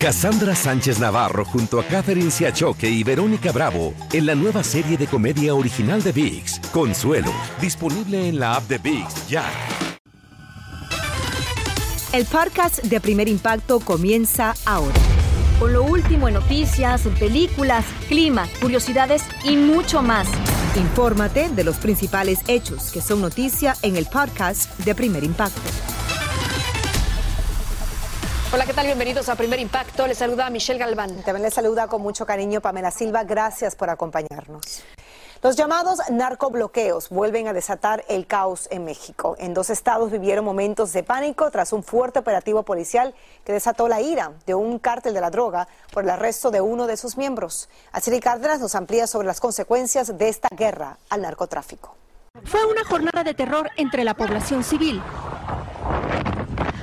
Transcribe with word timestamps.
Cassandra 0.00 0.54
Sánchez 0.54 1.00
Navarro 1.00 1.44
junto 1.44 1.80
a 1.80 1.84
Catherine 1.84 2.30
Siachoque 2.30 2.88
y 2.88 3.02
Verónica 3.02 3.50
Bravo 3.50 3.94
en 4.12 4.26
la 4.26 4.36
nueva 4.36 4.62
serie 4.62 4.96
de 4.96 5.08
comedia 5.08 5.56
original 5.56 6.00
de 6.04 6.12
VIX, 6.12 6.60
Consuelo, 6.70 7.32
disponible 7.60 8.28
en 8.28 8.38
la 8.38 8.54
app 8.54 8.68
de 8.68 8.78
VIX 8.78 9.28
ya. 9.28 9.44
El 12.12 12.26
podcast 12.26 12.80
de 12.84 13.00
Primer 13.00 13.28
Impacto 13.28 13.80
comienza 13.80 14.54
ahora. 14.66 14.94
Con 15.58 15.72
lo 15.72 15.82
último 15.82 16.28
en 16.28 16.34
noticias, 16.34 17.02
películas, 17.18 17.84
clima, 18.06 18.46
curiosidades 18.60 19.24
y 19.42 19.56
mucho 19.56 20.00
más. 20.00 20.28
Infórmate 20.76 21.48
de 21.48 21.64
los 21.64 21.74
principales 21.78 22.38
hechos 22.46 22.92
que 22.92 23.00
son 23.00 23.20
noticia 23.20 23.74
en 23.82 23.96
el 23.96 24.06
podcast 24.06 24.78
de 24.78 24.94
Primer 24.94 25.24
Impacto. 25.24 25.97
Hola, 28.50 28.64
¿qué 28.64 28.72
tal? 28.72 28.86
Bienvenidos 28.86 29.28
a 29.28 29.34
Primer 29.34 29.60
Impacto. 29.60 30.06
Les 30.06 30.16
saluda 30.16 30.48
Michelle 30.48 30.78
Galván. 30.78 31.22
También 31.22 31.42
les 31.42 31.52
saluda 31.52 31.86
con 31.86 32.00
mucho 32.00 32.24
cariño 32.24 32.62
Pamela 32.62 32.90
Silva. 32.90 33.24
Gracias 33.24 33.76
por 33.76 33.90
acompañarnos. 33.90 34.82
Los 35.42 35.54
llamados 35.54 35.98
narcobloqueos 36.08 37.10
vuelven 37.10 37.46
a 37.48 37.52
desatar 37.52 38.06
el 38.08 38.26
caos 38.26 38.66
en 38.70 38.86
México. 38.86 39.36
En 39.38 39.52
dos 39.52 39.68
estados 39.68 40.10
vivieron 40.10 40.46
momentos 40.46 40.94
de 40.94 41.02
pánico 41.02 41.50
tras 41.50 41.74
un 41.74 41.82
fuerte 41.82 42.20
operativo 42.20 42.62
policial 42.62 43.14
que 43.44 43.52
desató 43.52 43.86
la 43.86 44.00
ira 44.00 44.32
de 44.46 44.54
un 44.54 44.78
cártel 44.78 45.12
de 45.12 45.20
la 45.20 45.28
droga 45.28 45.68
por 45.92 46.04
el 46.04 46.10
arresto 46.10 46.50
de 46.50 46.62
uno 46.62 46.86
de 46.86 46.96
sus 46.96 47.18
miembros. 47.18 47.68
Así 47.92 48.18
Cárdenas 48.18 48.60
nos 48.60 48.74
amplía 48.74 49.06
sobre 49.06 49.26
las 49.26 49.40
consecuencias 49.40 50.16
de 50.16 50.28
esta 50.30 50.48
guerra 50.56 50.96
al 51.10 51.20
narcotráfico. 51.20 51.94
Fue 52.44 52.64
una 52.64 52.82
jornada 52.84 53.22
de 53.24 53.34
terror 53.34 53.68
entre 53.76 54.04
la 54.04 54.14
población 54.14 54.64
civil. 54.64 55.02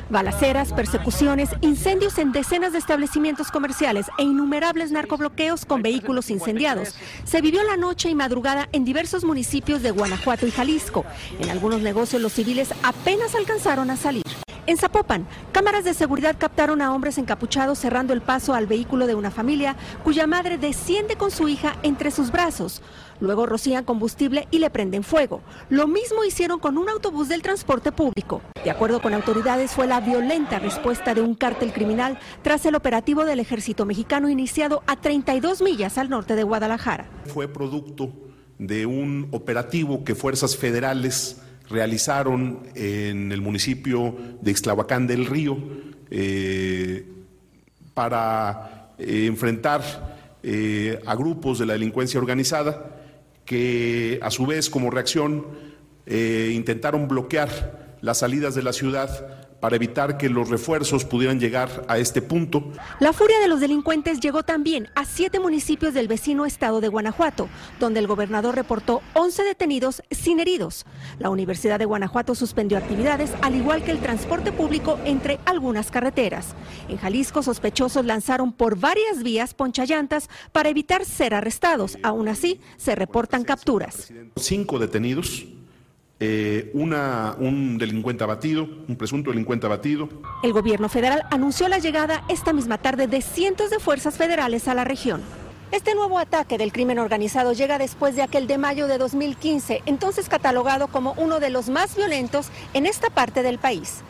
Balaceras, 0.09 0.72
persecuciones, 0.72 1.50
incendios 1.62 2.20
en 2.20 2.32
decenas 2.32 2.73
de 2.73 2.77
establecimientos 2.77 3.50
comerciales 3.50 4.05
e 4.20 4.23
innumerables 4.23 4.91
narcobloqueos 4.91 5.66
con 5.66 5.82
vehículos 5.82 6.30
incendiados. 6.30 6.96
Se 7.24 7.41
vivió 7.41 7.63
la 7.63 7.76
noche 7.76 8.10
y 8.10 8.15
madrugada 8.15 8.70
en 8.71 8.85
diversos 8.85 9.24
municipios 9.24 9.82
de 9.82 9.91
Guanajuato 9.91 10.46
y 10.46 10.52
Jalisco. 10.52 11.05
En 11.40 11.49
algunos 11.49 11.82
negocios 11.82 12.21
los 12.21 12.34
civiles 12.34 12.74
apenas 12.84 13.34
alcanzaron 13.34 13.90
a 13.90 13.98
salir. 13.98 14.24
En 14.68 14.77
Zapopan, 14.77 15.27
cámaras 15.52 15.84
de 15.84 15.93
seguridad 15.93 16.35
captaron 16.40 16.82
a 16.82 16.91
hombres 16.91 17.20
encapuchados 17.20 17.77
cerrando 17.77 18.13
el 18.13 18.21
paso 18.21 18.55
al 18.55 18.65
vehículo 18.65 19.05
de 19.05 19.13
una 19.13 19.30
familia 19.30 19.76
cuya 20.04 20.26
madre 20.26 20.58
desciende 20.58 21.18
con 21.18 21.30
su 21.30 21.48
hija 21.48 21.76
entre 21.84 22.10
sus 22.10 22.32
brazos. 22.32 22.82
Luego 23.20 23.46
rocían 23.46 23.85
combustible 23.85 24.48
y 24.52 24.60
le 24.60 24.70
prenden 24.70 25.04
fuego. 25.04 25.41
Lo 25.70 25.88
mismo 25.88 26.24
hicieron 26.24 26.60
con 26.60 26.77
un 26.77 26.90
autobús 26.90 27.30
del 27.30 27.41
transporte 27.41 27.91
público. 27.91 28.41
De 28.63 28.71
acuerdo 28.71 29.02
con 29.02 29.13
autoridades, 29.13 29.71
fue 29.71 29.88
la 29.88 30.02
violenta 30.02 30.60
respuesta 30.60 31.13
de 31.13 31.21
un 31.21 31.36
cártel 31.36 31.71
criminal 31.71 32.20
tras 32.41 32.66
el 32.66 32.76
operativo 32.76 33.26
del 33.26 33.40
ejército 33.40 33.86
mexicano 33.86 34.30
iniciado 34.30 34.84
a 34.88 34.99
32 34.99 35.62
millas 35.62 35.98
al 35.98 36.10
norte 36.10 36.36
de 36.36 36.43
Guadalajara. 36.43 37.08
Fue 37.26 37.48
producto 37.48 38.12
de 38.58 38.86
un 38.86 39.27
operativo 39.32 40.04
que 40.04 40.16
fuerzas 40.16 40.55
federales 40.55 41.41
realizaron 41.70 42.60
en 42.76 43.32
el 43.32 43.41
municipio 43.41 44.16
de 44.41 44.52
Ixtlahuacán 44.52 45.08
del 45.08 45.26
Río 45.26 45.58
eh, 46.12 47.05
para 47.93 48.91
eh, 48.98 49.26
enfrentar 49.26 49.82
eh, 50.43 51.02
a 51.05 51.16
grupos 51.16 51.60
de 51.60 51.66
la 51.66 51.74
delincuencia 51.74 52.20
organizada 52.20 52.95
que 53.46 54.20
a 54.21 54.32
su 54.32 54.46
vez 54.46 54.70
como 54.70 54.90
reacción 54.90 55.48
intentaron 56.07 57.07
bloquear 57.07 57.98
las 58.02 58.20
salidas 58.20 58.54
de 58.55 58.63
la 58.63 58.74
ciudad 58.74 59.45
para 59.66 59.77
evitar 59.77 60.20
que 60.20 60.30
los 60.30 60.49
refuerzos 60.49 61.05
pudieran 61.05 61.40
llegar 61.40 61.85
a 61.88 61.98
este 61.98 62.21
punto. 62.21 62.71
La 62.99 63.13
furia 63.13 63.40
de 63.40 63.48
los 63.48 63.60
delincuentes 63.60 64.19
llegó 64.19 64.44
también 64.44 64.90
a 64.94 65.06
siete 65.06 65.40
municipios 65.40 65.96
del 65.96 66.08
vecino 66.08 66.46
estado 66.46 66.81
de 66.81 66.88
Guanajuato, 66.88 67.50
donde 67.80 68.00
el 68.00 68.06
gobernador 68.06 68.53
reportó 68.53 69.02
11 69.16 69.44
detenidos 69.44 70.03
sin 70.12 70.40
heridos. 70.40 70.86
La 71.18 71.31
Universidad 71.31 71.80
de 71.80 71.86
Guanajuato 71.86 72.36
suspendió 72.36 72.78
actividades, 72.78 73.31
al 73.42 73.56
igual 73.56 73.84
que 73.84 73.90
el 73.90 74.02
transporte 74.02 74.52
público 74.52 75.00
entre 75.03 75.40
algunas 75.46 75.90
carreteras. 75.90 76.53
En 76.88 76.97
Jalisco, 76.97 77.42
sospechosos 77.42 78.06
lanzaron 78.06 78.53
por 78.53 78.78
varias 78.78 79.24
vías 79.24 79.56
ponchallantas 79.56 80.30
para 80.52 80.70
evitar 80.70 81.06
ser 81.06 81.34
arrestados. 81.34 81.97
Aún 82.03 82.28
así, 82.28 82.59
se 82.78 82.94
reportan 82.94 83.44
capturas. 83.44 84.14
Cinco 84.36 84.78
detenidos 84.78 85.47
eh, 86.20 86.72
un 86.74 87.78
delincuente 87.78 88.24
abatido, 88.24 88.68
un 88.88 88.96
presunto 88.96 89.31
delincuente 89.31 89.66
abatido. 89.66 90.08
El 90.44 90.53
gobierno 90.53 90.88
federal 90.90 91.24
anunció 91.30 91.68
la 91.68 91.80
llegada 91.80 92.24
esta 92.30 92.53
misma 92.53 92.78
tarde 92.78 93.08
de 93.08 93.22
cientos 93.22 93.70
de 93.70 93.80
fuerzas 93.80 94.18
federales 94.18 94.68
a 94.68 94.74
la 94.74 94.84
región. 94.84 95.22
Este 95.72 95.94
nuevo 95.94 96.20
ataque 96.20 96.58
del 96.58 96.72
crimen 96.72 97.00
organizado 97.00 97.52
llega 97.52 97.78
después 97.78 98.16
de 98.16 98.22
aquel 98.22 98.48
de 98.48 98.58
mayo 98.58 98.88
de 98.88 98.98
2015, 98.98 99.81
entonces 99.86 100.30
catalogado 100.30 100.88
como 100.88 101.14
uno 101.18 101.40
de 101.40 101.50
los 101.50 101.70
más 101.70 101.98
violentos 101.98 102.47
en 102.74 102.86
esta 102.86 103.09
parte 103.09 103.44
del 103.44 103.58
país. 103.58 104.02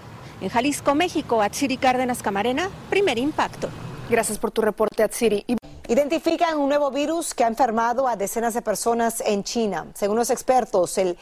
En 0.41 0.49
Jalisco, 0.49 0.93
México, 0.95 1.41
Atsiri 1.41 1.77
Cárdenas 1.77 2.21
Camarena, 2.21 2.69
primer 2.89 3.17
impacto. 3.17 3.69
Gracias 4.07 4.37
por 4.37 4.51
tu 4.51 4.61
reporte, 4.61 5.01
Atsiri. 5.01 5.43
Identifican 5.87 6.59
un 6.59 6.69
nuevo 6.69 6.91
virus 6.91 7.33
que 7.33 7.43
ha 7.43 7.47
enfermado 7.47 8.07
a 8.07 8.15
decenas 8.15 8.53
de 8.53 8.61
personas 8.61 9.21
en 9.25 9.43
China. 9.43 9.87
Según 9.95 10.17
los 10.17 10.29
expertos, 10.29 10.99
el 10.99 11.17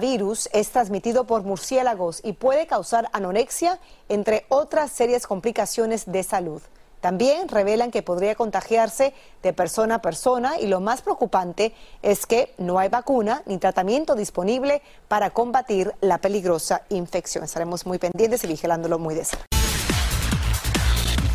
virus 0.00 0.48
es 0.52 0.70
transmitido 0.70 1.28
por 1.28 1.44
murciélagos 1.44 2.20
y 2.24 2.32
puede 2.32 2.66
causar 2.66 3.08
anorexia, 3.12 3.78
entre 4.08 4.46
otras 4.48 4.90
serias 4.90 5.28
complicaciones 5.28 6.06
de 6.06 6.24
salud. 6.24 6.60
También 7.00 7.48
revelan 7.48 7.92
que 7.92 8.02
podría 8.02 8.34
contagiarse 8.34 9.14
de 9.42 9.52
persona 9.52 9.96
a 9.96 10.02
persona 10.02 10.58
y 10.58 10.66
lo 10.66 10.80
más 10.80 11.02
preocupante 11.02 11.72
es 12.02 12.26
que 12.26 12.52
no 12.58 12.80
hay 12.80 12.88
vacuna 12.88 13.42
ni 13.46 13.58
tratamiento 13.58 14.16
disponible 14.16 14.82
para 15.06 15.30
combatir 15.30 15.94
la 16.00 16.18
peligrosa 16.18 16.82
infección. 16.88 17.44
Estaremos 17.44 17.86
muy 17.86 17.98
pendientes 17.98 18.42
y 18.42 18.48
vigilándolo 18.48 18.98
muy 18.98 19.14
de 19.14 19.24
cerca. 19.24 19.55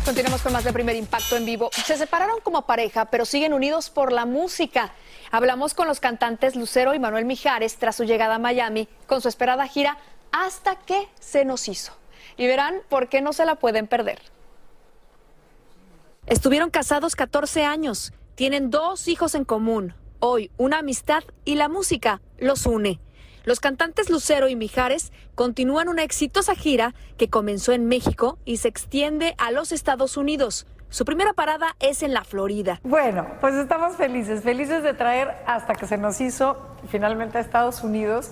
Continuamos 0.04 0.42
con 0.42 0.52
más 0.52 0.64
de 0.64 0.72
Primer 0.72 0.96
Impacto 0.96 1.36
en 1.36 1.44
vivo. 1.44 1.70
Se 1.86 1.96
separaron 1.96 2.40
como 2.40 2.66
pareja, 2.66 3.04
pero 3.04 3.24
siguen 3.24 3.52
unidos 3.52 3.88
por 3.88 4.10
la 4.10 4.26
música. 4.26 4.92
Hablamos 5.30 5.74
con 5.74 5.86
los 5.86 6.00
cantantes 6.00 6.56
Lucero 6.56 6.92
y 6.94 6.98
Manuel 6.98 7.24
Mijares 7.24 7.76
tras 7.76 7.96
su 7.96 8.04
llegada 8.04 8.34
a 8.34 8.38
Miami 8.40 8.88
con 9.06 9.20
su 9.20 9.28
esperada 9.28 9.68
gira 9.68 9.98
Hasta 10.32 10.74
que 10.74 11.08
se 11.20 11.44
nos 11.44 11.68
hizo. 11.68 11.92
Y 12.36 12.48
verán 12.48 12.80
por 12.88 13.08
qué 13.08 13.20
no 13.20 13.32
se 13.32 13.44
la 13.44 13.54
pueden 13.54 13.86
perder. 13.86 14.20
Estuvieron 16.26 16.70
casados 16.70 17.14
14 17.14 17.64
años, 17.64 18.12
tienen 18.34 18.70
dos 18.70 19.06
hijos 19.06 19.36
en 19.36 19.44
común. 19.44 19.94
Hoy 20.18 20.50
una 20.56 20.78
amistad 20.78 21.22
y 21.44 21.54
la 21.54 21.68
música 21.68 22.20
los 22.38 22.66
une. 22.66 22.98
Los 23.44 23.58
cantantes 23.58 24.08
Lucero 24.08 24.48
y 24.48 24.54
Mijares 24.54 25.12
continúan 25.34 25.88
una 25.88 26.04
exitosa 26.04 26.54
gira 26.54 26.94
que 27.16 27.28
comenzó 27.28 27.72
en 27.72 27.86
México 27.86 28.38
y 28.44 28.58
se 28.58 28.68
extiende 28.68 29.34
a 29.36 29.50
los 29.50 29.72
Estados 29.72 30.16
Unidos. 30.16 30.66
Su 30.90 31.04
primera 31.04 31.32
parada 31.32 31.74
es 31.80 32.04
en 32.04 32.14
la 32.14 32.22
Florida. 32.22 32.78
Bueno, 32.84 33.26
pues 33.40 33.54
estamos 33.54 33.96
felices, 33.96 34.42
felices 34.42 34.84
de 34.84 34.94
traer 34.94 35.34
hasta 35.46 35.74
que 35.74 35.86
se 35.86 35.98
nos 35.98 36.20
hizo 36.20 36.56
finalmente 36.88 37.38
a 37.38 37.40
Estados 37.40 37.82
Unidos. 37.82 38.30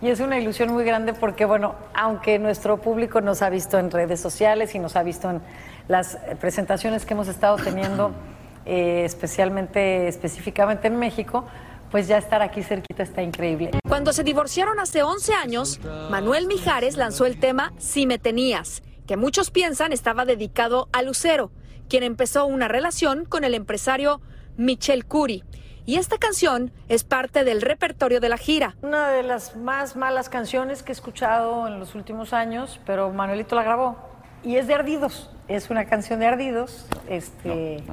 Y 0.00 0.10
es 0.10 0.20
una 0.20 0.38
ilusión 0.38 0.72
muy 0.72 0.84
grande 0.84 1.12
porque, 1.12 1.44
bueno, 1.44 1.74
aunque 1.94 2.38
nuestro 2.38 2.76
público 2.80 3.20
nos 3.20 3.42
ha 3.42 3.50
visto 3.50 3.78
en 3.78 3.90
redes 3.90 4.20
sociales 4.20 4.74
y 4.74 4.78
nos 4.78 4.94
ha 4.94 5.02
visto 5.02 5.30
en 5.30 5.40
las 5.88 6.18
presentaciones 6.40 7.04
que 7.04 7.14
hemos 7.14 7.28
estado 7.28 7.56
teniendo, 7.56 8.12
eh, 8.66 9.04
especialmente, 9.04 10.06
específicamente 10.06 10.88
en 10.88 10.98
México, 10.98 11.46
pues 11.92 12.08
ya 12.08 12.16
estar 12.16 12.40
aquí 12.42 12.62
cerquita 12.62 13.02
está 13.02 13.22
increíble. 13.22 13.70
Cuando 13.86 14.14
se 14.14 14.24
divorciaron 14.24 14.80
hace 14.80 15.02
11 15.02 15.34
años, 15.34 15.78
Manuel 16.10 16.46
Mijares 16.46 16.96
lanzó 16.96 17.26
el 17.26 17.38
tema 17.38 17.72
Si 17.76 18.06
me 18.06 18.18
tenías, 18.18 18.82
que 19.06 19.18
muchos 19.18 19.50
piensan 19.50 19.92
estaba 19.92 20.24
dedicado 20.24 20.88
a 20.92 21.02
Lucero, 21.02 21.52
quien 21.90 22.02
empezó 22.02 22.46
una 22.46 22.66
relación 22.66 23.26
con 23.26 23.44
el 23.44 23.54
empresario 23.54 24.22
Michel 24.56 25.04
Curi. 25.04 25.44
Y 25.84 25.96
esta 25.96 26.16
canción 26.16 26.72
es 26.88 27.04
parte 27.04 27.44
del 27.44 27.60
repertorio 27.60 28.20
de 28.20 28.30
la 28.30 28.38
gira. 28.38 28.76
Una 28.82 29.10
de 29.10 29.22
las 29.22 29.56
más 29.56 29.94
malas 29.94 30.30
canciones 30.30 30.82
que 30.82 30.92
he 30.92 30.94
escuchado 30.94 31.66
en 31.66 31.78
los 31.78 31.94
últimos 31.94 32.32
años, 32.32 32.80
pero 32.86 33.10
Manuelito 33.10 33.54
la 33.54 33.64
grabó. 33.64 33.98
Y 34.44 34.56
es 34.56 34.66
de 34.66 34.74
Ardidos, 34.74 35.30
es 35.46 35.68
una 35.68 35.84
canción 35.84 36.20
de 36.20 36.26
Ardidos. 36.26 36.86
Este... 37.06 37.84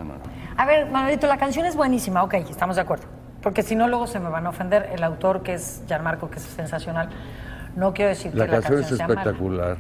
A 0.56 0.66
ver, 0.66 0.86
Manuelito, 0.86 1.28
la 1.28 1.38
canción 1.38 1.66
es 1.66 1.75
buenísima, 1.75 2.24
ok, 2.24 2.36
estamos 2.36 2.78
de 2.78 2.84
acuerdo 2.84 3.19
porque 3.42 3.64
si 3.64 3.76
no 3.76 3.88
luego 3.88 4.08
se 4.08 4.20
me 4.20 4.30
van 4.30 4.46
a 4.46 4.50
ofender. 4.50 4.90
El 4.94 5.04
autor, 5.04 5.44
que 5.44 5.54
es 5.54 5.84
Gianmarco, 5.88 6.30
que 6.30 6.38
es 6.38 6.44
sensacional, 6.44 7.10
no 7.76 7.94
quiero 7.94 8.10
decir 8.10 8.34
la 8.36 8.46
que 8.46 8.52
canción 8.52 8.76
la 8.76 8.82
canción 8.82 8.96
es 8.96 9.02
espectacular. 9.02 9.78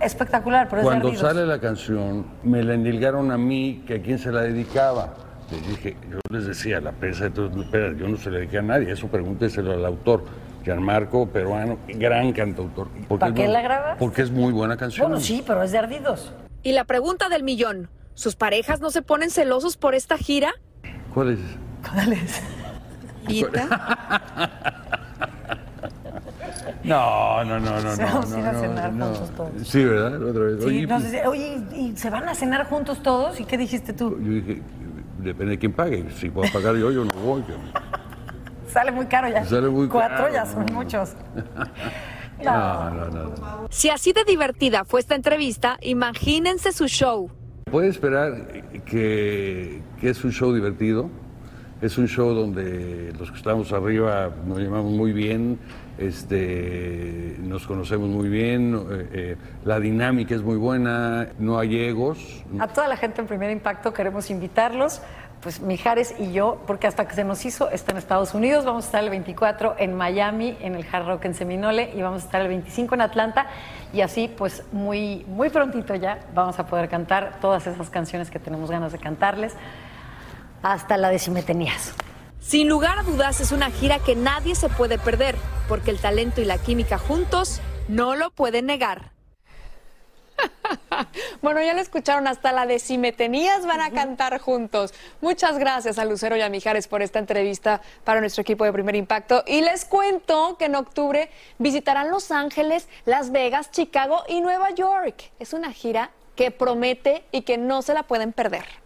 Espectacular, 0.00 0.68
pero 0.68 0.82
Cuando 0.82 1.08
es 1.08 1.18
sale 1.20 1.46
la 1.46 1.60
canción, 1.60 2.26
me 2.42 2.62
la 2.62 2.74
endilgaron 2.74 3.30
a 3.30 3.38
mí 3.38 3.84
que 3.86 3.96
a 3.96 4.02
quién 4.02 4.18
se 4.18 4.32
la 4.32 4.42
dedicaba. 4.42 5.14
Les 5.50 5.68
dije, 5.68 5.96
yo 6.10 6.18
les 6.30 6.46
decía, 6.46 6.80
la 6.80 6.92
pesa 6.92 7.24
de 7.24 7.30
todos, 7.30 7.56
espera, 7.56 7.92
yo 7.92 8.08
no 8.08 8.16
se 8.16 8.30
la 8.30 8.38
dediqué 8.38 8.58
a 8.58 8.62
nadie, 8.62 8.90
eso 8.90 9.06
pregúnteselo 9.08 9.72
al 9.72 9.84
autor. 9.84 10.24
Gianmarco, 10.64 11.28
peruano, 11.28 11.78
gran 11.88 12.32
cantautor. 12.32 12.88
¿Para 13.18 13.34
qué 13.34 13.48
la 13.48 13.62
grabas? 13.62 13.98
Porque 13.98 14.22
es 14.22 14.30
muy 14.30 14.52
buena 14.52 14.76
canción. 14.76 15.08
Bueno, 15.08 15.20
sí, 15.20 15.42
pero 15.46 15.62
es 15.62 15.72
de 15.72 15.78
ardidos. 15.78 16.32
Y 16.62 16.72
la 16.72 16.84
pregunta 16.84 17.28
del 17.28 17.42
millón, 17.42 17.88
¿Sus 18.14 18.36
parejas 18.36 18.80
no 18.80 18.90
se 18.90 19.02
ponen 19.02 19.30
celosos 19.30 19.76
por 19.76 19.94
esta 19.94 20.18
gira? 20.18 20.52
¿Cuál 21.14 21.30
es? 21.30 21.40
¿Cuál 21.82 22.12
es? 22.12 22.42
No, 26.84 27.44
no, 27.44 27.60
no, 27.60 27.80
no, 27.80 27.94
Se 27.94 28.02
no. 28.02 28.08
vamos 28.08 28.32
a 28.32 28.40
ir 28.40 28.46
a 28.46 28.52
no, 28.52 28.60
cenar 28.60 28.92
no. 28.92 29.06
juntos 29.06 29.30
todos. 29.36 29.68
Sí, 29.68 29.84
¿verdad? 29.84 30.18
La 30.20 30.30
otra 30.30 30.42
vez. 30.42 30.58
Sí, 30.60 30.66
Oye, 30.66 30.82
no, 30.82 30.88
pues, 30.88 31.04
dice, 31.04 31.26
oye, 31.26 31.58
¿y 31.76 31.96
se 31.96 32.10
van 32.10 32.28
a 32.28 32.34
cenar 32.34 32.66
juntos 32.66 33.02
todos? 33.02 33.38
¿Y 33.40 33.44
qué 33.44 33.56
dijiste 33.56 33.92
tú? 33.92 34.18
yo 34.20 34.32
dije, 34.32 34.62
depende 35.18 35.52
de 35.52 35.58
quién 35.58 35.72
pague. 35.72 36.10
Si 36.18 36.28
puedo 36.28 36.52
pagar 36.52 36.74
yo, 36.76 36.90
yo 36.90 37.04
no 37.04 37.12
voy. 37.20 37.44
Sale 38.68 38.90
muy 38.90 39.06
caro 39.06 39.28
ya. 39.28 39.44
Sale 39.44 39.68
muy 39.68 39.86
Cuatro 39.86 40.16
caro, 40.16 40.32
ya 40.32 40.44
son 40.46 40.66
no. 40.70 40.72
muchos. 40.74 41.14
No, 42.42 42.90
no, 42.90 43.08
no. 43.10 43.24
no. 43.28 43.66
Si 43.70 43.88
así 43.88 44.12
de 44.12 44.24
divertida 44.24 44.84
fue 44.84 44.98
esta 45.00 45.14
entrevista, 45.14 45.78
imagínense 45.82 46.72
su 46.72 46.88
show. 46.88 47.30
Puede 47.70 47.88
esperar 47.88 48.34
que, 48.84 49.82
que 50.00 50.10
es 50.10 50.24
un 50.24 50.32
show 50.32 50.52
divertido. 50.52 51.08
Es 51.82 51.98
un 51.98 52.06
show 52.06 52.32
donde 52.32 53.12
los 53.18 53.32
que 53.32 53.36
estamos 53.36 53.72
arriba 53.72 54.30
nos 54.46 54.58
llevamos 54.58 54.92
muy 54.92 55.12
bien, 55.12 55.58
este, 55.98 57.34
nos 57.40 57.66
conocemos 57.66 58.08
muy 58.08 58.28
bien, 58.28 58.86
eh, 58.88 59.08
eh, 59.12 59.36
la 59.64 59.80
dinámica 59.80 60.36
es 60.36 60.42
muy 60.42 60.54
buena, 60.56 61.30
no 61.40 61.58
hay 61.58 61.80
egos. 61.80 62.44
A 62.60 62.68
toda 62.68 62.86
la 62.86 62.96
gente 62.96 63.20
en 63.20 63.26
Primer 63.26 63.50
Impacto 63.50 63.92
queremos 63.92 64.30
invitarlos, 64.30 65.02
pues 65.40 65.60
Mijares 65.60 66.14
y 66.20 66.32
yo, 66.32 66.62
porque 66.68 66.86
hasta 66.86 67.08
que 67.08 67.16
se 67.16 67.24
nos 67.24 67.44
hizo 67.44 67.68
está 67.68 67.90
en 67.90 67.98
Estados 67.98 68.32
Unidos, 68.32 68.64
vamos 68.64 68.84
a 68.84 68.86
estar 68.86 69.02
el 69.02 69.10
24 69.10 69.74
en 69.78 69.96
Miami, 69.96 70.56
en 70.60 70.76
el 70.76 70.86
Hard 70.90 71.08
Rock 71.08 71.24
en 71.24 71.34
Seminole, 71.34 71.90
y 71.96 72.00
vamos 72.00 72.22
a 72.22 72.26
estar 72.26 72.42
el 72.42 72.48
25 72.48 72.94
en 72.94 73.00
Atlanta, 73.00 73.48
y 73.92 74.02
así 74.02 74.32
pues 74.38 74.62
muy, 74.70 75.24
muy 75.26 75.50
prontito 75.50 75.96
ya 75.96 76.20
vamos 76.32 76.60
a 76.60 76.66
poder 76.66 76.88
cantar 76.88 77.40
todas 77.40 77.66
esas 77.66 77.90
canciones 77.90 78.30
que 78.30 78.38
tenemos 78.38 78.70
ganas 78.70 78.92
de 78.92 78.98
cantarles, 78.98 79.56
hasta 80.62 80.96
la 80.96 81.10
de 81.10 81.18
Si 81.18 81.30
me 81.30 81.42
tenías. 81.42 81.92
Sin 82.40 82.68
lugar 82.68 82.98
a 82.98 83.02
dudas 83.02 83.40
es 83.40 83.52
una 83.52 83.70
gira 83.70 84.00
que 84.00 84.16
nadie 84.16 84.54
se 84.54 84.68
puede 84.68 84.98
perder, 84.98 85.36
porque 85.68 85.90
el 85.90 85.98
talento 85.98 86.40
y 86.40 86.44
la 86.44 86.58
química 86.58 86.98
juntos 86.98 87.60
no 87.88 88.16
lo 88.16 88.30
pueden 88.30 88.66
negar. 88.66 89.12
Bueno, 91.40 91.60
ya 91.60 91.74
lo 91.74 91.80
escucharon, 91.80 92.26
hasta 92.26 92.52
la 92.52 92.66
de 92.66 92.78
Si 92.78 92.98
me 92.98 93.12
tenías 93.12 93.66
van 93.66 93.80
a 93.80 93.90
cantar 93.90 94.38
juntos. 94.40 94.94
Muchas 95.20 95.58
gracias 95.58 95.98
a 95.98 96.04
Lucero 96.04 96.36
y 96.36 96.40
a 96.40 96.48
Mijares 96.48 96.88
por 96.88 97.02
esta 97.02 97.18
entrevista 97.18 97.80
para 98.04 98.20
nuestro 98.20 98.42
equipo 98.42 98.64
de 98.64 98.72
Primer 98.72 98.94
Impacto. 98.94 99.42
Y 99.46 99.60
les 99.60 99.84
cuento 99.84 100.56
que 100.58 100.66
en 100.66 100.76
octubre 100.76 101.30
visitarán 101.58 102.10
Los 102.10 102.30
Ángeles, 102.30 102.88
Las 103.04 103.32
Vegas, 103.32 103.70
Chicago 103.70 104.22
y 104.28 104.40
Nueva 104.40 104.70
York. 104.70 105.32
Es 105.38 105.52
una 105.52 105.72
gira 105.72 106.10
que 106.36 106.50
promete 106.50 107.24
y 107.32 107.42
que 107.42 107.58
no 107.58 107.82
se 107.82 107.94
la 107.94 108.04
pueden 108.04 108.32
perder. 108.32 108.81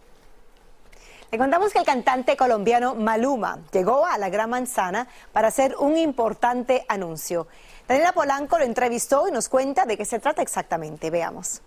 Le 1.29 1.37
contamos 1.37 1.73
que 1.73 1.79
el 1.79 1.85
cantante 1.85 2.37
colombiano 2.37 2.95
Maluma 2.95 3.59
llegó 3.73 4.05
a 4.05 4.17
la 4.17 4.29
Gran 4.29 4.49
Manzana 4.49 5.07
para 5.33 5.49
hacer 5.49 5.75
un 5.77 5.97
importante 5.97 6.85
anuncio. 6.87 7.47
Daniela 7.85 8.13
Polanco 8.13 8.57
lo 8.57 8.63
entrevistó 8.63 9.27
y 9.27 9.31
nos 9.31 9.49
cuenta 9.49 9.85
de 9.85 9.97
qué 9.97 10.05
se 10.05 10.19
trata 10.19 10.41
exactamente. 10.41 11.09
Veamos. 11.09 11.61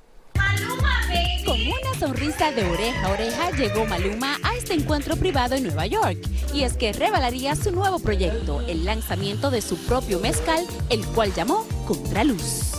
Con 1.44 1.60
una 1.60 1.98
sonrisa 1.98 2.52
de 2.52 2.70
oreja 2.70 3.06
a 3.06 3.10
oreja 3.10 3.50
llegó 3.50 3.84
Maluma 3.84 4.36
a 4.42 4.54
este 4.56 4.74
encuentro 4.74 5.16
privado 5.16 5.54
en 5.54 5.64
Nueva 5.64 5.86
York. 5.86 6.18
Y 6.54 6.62
es 6.62 6.76
que 6.76 6.92
revelaría 6.92 7.54
su 7.54 7.70
nuevo 7.70 7.98
proyecto, 7.98 8.62
el 8.62 8.86
lanzamiento 8.86 9.50
de 9.50 9.60
su 9.60 9.76
propio 9.86 10.20
mezcal, 10.20 10.66
el 10.88 11.04
cual 11.08 11.34
llamó 11.34 11.66
Contraluz. 11.86 12.69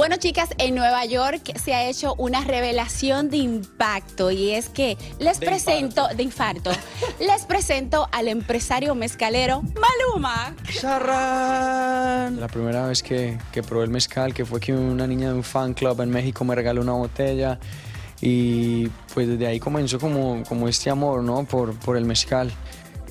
Bueno, 0.00 0.16
chicas, 0.16 0.48
en 0.56 0.74
Nueva 0.74 1.04
York 1.04 1.52
se 1.62 1.74
ha 1.74 1.86
hecho 1.86 2.14
una 2.16 2.42
revelación 2.42 3.28
de 3.28 3.36
impacto 3.36 4.30
y 4.30 4.52
es 4.52 4.70
que 4.70 4.96
les 5.18 5.36
presento, 5.36 6.08
de 6.16 6.22
infarto, 6.22 6.70
les 7.20 7.44
presento 7.44 8.08
al 8.10 8.28
empresario 8.28 8.94
mezcalero 8.94 9.60
Maluma. 9.60 10.56
La 12.30 12.48
primera 12.50 12.86
vez 12.86 13.02
que, 13.02 13.36
que 13.52 13.62
probé 13.62 13.84
el 13.84 13.90
mezcal, 13.90 14.32
que 14.32 14.46
fue 14.46 14.58
que 14.58 14.72
una 14.72 15.06
niña 15.06 15.28
de 15.28 15.34
un 15.34 15.44
fan 15.44 15.74
club 15.74 16.00
en 16.00 16.08
México 16.08 16.46
me 16.46 16.54
regaló 16.54 16.80
una 16.80 16.92
botella 16.92 17.58
y 18.22 18.88
pues 19.12 19.28
desde 19.28 19.48
ahí 19.48 19.60
comenzó 19.60 20.00
como, 20.00 20.42
como 20.48 20.66
este 20.66 20.88
amor, 20.88 21.22
¿no? 21.22 21.44
Por, 21.44 21.78
por 21.78 21.98
el 21.98 22.06
mezcal. 22.06 22.50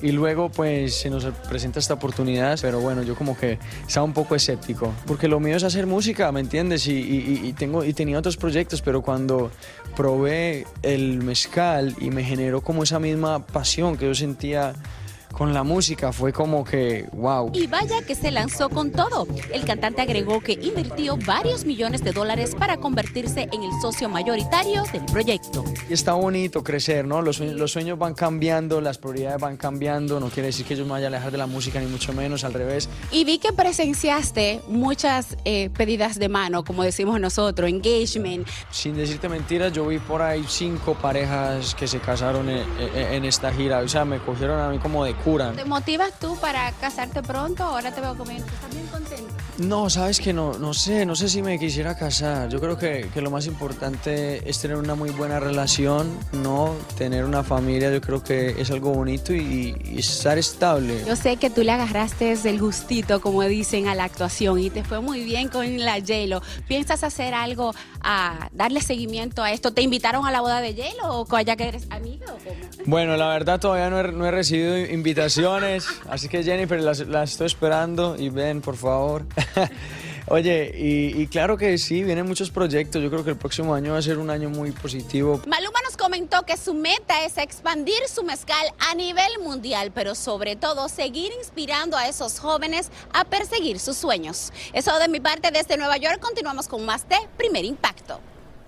Y 0.02 0.12
luego 0.12 0.48
pues 0.50 0.94
se 0.94 1.10
nos 1.10 1.24
presenta 1.48 1.78
esta 1.78 1.94
oportunidad, 1.94 2.58
pero 2.62 2.80
bueno, 2.80 3.02
yo 3.02 3.14
como 3.14 3.36
que 3.36 3.58
estaba 3.86 4.04
un 4.04 4.14
poco 4.14 4.34
escéptico, 4.34 4.92
porque 5.06 5.28
lo 5.28 5.40
mío 5.40 5.56
es 5.56 5.64
hacer 5.64 5.86
música, 5.86 6.32
¿me 6.32 6.40
entiendes? 6.40 6.86
Y, 6.86 7.52
tengo, 7.58 7.84
y 7.84 7.92
tenía 7.92 8.18
otros 8.18 8.36
proyectos, 8.36 8.80
pero 8.80 9.02
cuando 9.02 9.50
probé 9.96 10.66
el 10.82 11.22
mezcal 11.22 11.94
y 12.00 12.10
me 12.10 12.24
generó 12.24 12.62
como 12.62 12.82
esa 12.82 12.98
misma 12.98 13.46
pasión 13.46 13.96
que 13.96 14.06
yo 14.06 14.14
sentía 14.14 14.72
con 15.32 15.54
la 15.54 15.62
música, 15.62 16.12
fue 16.12 16.32
como 16.32 16.64
que, 16.64 17.06
wow. 17.12 17.50
Y 17.54 17.66
vaya 17.66 18.02
que 18.06 18.14
se 18.14 18.30
lanzó 18.30 18.68
con 18.68 18.90
todo. 18.90 19.26
El 19.52 19.64
cantante 19.64 20.02
agregó 20.02 20.40
que 20.40 20.52
invirtió 20.52 21.16
varios 21.26 21.64
millones 21.64 22.02
de 22.04 22.12
dólares 22.12 22.54
para 22.58 22.76
convertirse 22.76 23.48
en 23.52 23.62
el 23.62 23.70
socio 23.80 24.08
mayoritario 24.08 24.82
del 24.92 25.04
proyecto. 25.06 25.64
Y 25.88 25.92
está 25.92 26.12
bonito 26.14 26.62
crecer, 26.62 27.04
¿no? 27.06 27.22
Los 27.22 27.36
sueños, 27.36 27.56
los 27.56 27.72
sueños 27.72 27.98
van 27.98 28.14
cambiando, 28.14 28.80
las 28.80 28.98
prioridades 28.98 29.40
van 29.40 29.56
cambiando, 29.56 30.20
no 30.20 30.28
quiere 30.28 30.48
decir 30.48 30.66
que 30.66 30.76
yo 30.76 30.84
me 30.84 30.92
vaya 30.92 31.06
a 31.06 31.08
alejar 31.08 31.30
de 31.32 31.38
la 31.38 31.46
música, 31.46 31.80
ni 31.80 31.86
mucho 31.86 32.12
menos, 32.12 32.44
al 32.44 32.52
revés. 32.52 32.88
Y 33.10 33.24
vi 33.24 33.38
que 33.38 33.52
presenciaste 33.52 34.60
muchas 34.68 35.36
eh, 35.44 35.70
pedidas 35.76 36.18
de 36.18 36.28
mano, 36.28 36.64
como 36.64 36.82
decimos 36.82 37.18
nosotros, 37.20 37.68
engagement. 37.68 38.46
Sin 38.70 38.96
decirte 38.96 39.28
mentiras, 39.28 39.72
yo 39.72 39.86
vi 39.86 39.98
por 39.98 40.22
ahí 40.22 40.44
cinco 40.48 40.94
parejas 40.94 41.74
que 41.74 41.86
se 41.86 41.98
casaron 42.00 42.48
en, 42.48 42.64
en- 42.94 43.14
en 43.14 43.24
esta 43.24 43.52
gira, 43.52 43.78
o 43.80 43.88
sea, 43.88 44.04
me 44.04 44.18
cogieron 44.18 44.60
a 44.60 44.68
mí 44.70 44.78
como 44.78 45.04
de 45.04 45.14
¿Te 45.22 45.64
motivas 45.66 46.18
tú 46.18 46.34
para 46.40 46.72
casarte 46.72 47.22
pronto? 47.22 47.62
Ahora 47.62 47.94
te 47.94 48.00
veo 48.00 48.16
comiendo. 48.16 48.46
¿Estás 48.46 48.70
bien 48.70 48.86
contento? 48.86 49.34
No, 49.58 49.90
sabes 49.90 50.18
que 50.18 50.32
no, 50.32 50.58
no 50.58 50.72
sé, 50.72 51.04
no 51.04 51.14
sé 51.14 51.28
si 51.28 51.42
me 51.42 51.58
quisiera 51.58 51.94
casar. 51.94 52.48
Yo 52.48 52.58
creo 52.58 52.78
que, 52.78 53.10
que 53.12 53.20
lo 53.20 53.30
más 53.30 53.46
importante 53.46 54.48
es 54.48 54.58
tener 54.60 54.78
una 54.78 54.94
muy 54.94 55.10
buena 55.10 55.38
relación, 55.38 56.18
no 56.32 56.74
tener 56.96 57.26
una 57.26 57.44
familia, 57.44 57.92
yo 57.92 58.00
creo 58.00 58.22
que 58.22 58.60
es 58.60 58.70
algo 58.70 58.94
bonito 58.94 59.34
y, 59.34 59.76
y 59.84 59.98
estar 59.98 60.38
estable. 60.38 61.04
Yo 61.06 61.14
sé 61.16 61.36
que 61.36 61.50
tú 61.50 61.62
le 61.62 61.72
agarraste 61.72 62.32
el 62.32 62.58
gustito, 62.58 63.20
como 63.20 63.42
dicen, 63.42 63.88
a 63.88 63.94
la 63.94 64.04
actuación 64.04 64.58
y 64.58 64.70
te 64.70 64.84
fue 64.84 65.00
muy 65.00 65.22
bien 65.24 65.48
con 65.48 65.78
la 65.78 65.96
J-Lo. 65.96 66.40
¿Piensas 66.66 67.04
hacer 67.04 67.34
algo 67.34 67.74
a 68.02 68.48
darle 68.52 68.80
seguimiento 68.80 69.42
a 69.42 69.52
esto? 69.52 69.72
¿Te 69.72 69.82
invitaron 69.82 70.26
a 70.26 70.30
la 70.30 70.40
boda 70.40 70.60
de 70.60 70.74
J-Lo 70.74 71.20
o 71.20 71.40
ya 71.40 71.56
que 71.56 71.68
eres 71.68 71.86
amiga 71.90 72.26
o 72.32 72.38
cómo? 72.38 72.84
Bueno, 72.86 73.16
la 73.16 73.28
verdad 73.28 73.60
todavía 73.60 73.90
no 73.90 74.00
he, 74.00 74.12
no 74.12 74.26
he 74.26 74.30
recibido 74.30 74.78
invitaciones, 74.78 75.86
así 76.08 76.28
que 76.28 76.42
Jennifer, 76.42 76.80
las, 76.80 77.00
las 77.00 77.32
estoy 77.32 77.46
esperando 77.46 78.16
y 78.18 78.28
ven, 78.28 78.60
por 78.60 78.76
favor. 78.76 79.26
Oye, 80.32 80.72
y, 80.76 81.20
y 81.20 81.26
claro 81.26 81.56
que 81.56 81.76
sí, 81.76 82.04
vienen 82.04 82.24
muchos 82.24 82.52
proyectos. 82.52 83.02
Yo 83.02 83.10
creo 83.10 83.24
que 83.24 83.30
el 83.30 83.36
próximo 83.36 83.74
año 83.74 83.94
va 83.94 83.98
a 83.98 84.02
ser 84.02 84.16
un 84.16 84.30
año 84.30 84.48
muy 84.48 84.70
positivo. 84.70 85.40
Maluma 85.44 85.80
nos 85.84 85.96
comentó 85.96 86.46
que 86.46 86.56
su 86.56 86.72
meta 86.72 87.24
es 87.24 87.36
expandir 87.36 87.98
su 88.06 88.22
mezcal 88.22 88.64
a 88.78 88.94
nivel 88.94 89.40
mundial, 89.42 89.90
pero 89.92 90.14
sobre 90.14 90.54
todo 90.54 90.88
seguir 90.88 91.32
inspirando 91.36 91.96
a 91.96 92.06
esos 92.06 92.38
jóvenes 92.38 92.92
a 93.12 93.24
perseguir 93.24 93.80
sus 93.80 93.96
sueños. 93.96 94.52
Eso 94.72 94.96
de 95.00 95.08
mi 95.08 95.18
parte 95.18 95.50
desde 95.50 95.76
Nueva 95.76 95.96
York, 95.96 96.20
continuamos 96.20 96.68
con 96.68 96.86
más 96.86 97.08
de 97.08 97.16
Primer 97.36 97.64
Impacto. 97.64 98.20